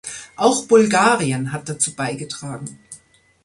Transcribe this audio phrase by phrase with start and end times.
[0.35, 2.79] Auch Bulgarien hat dazu beigetragen.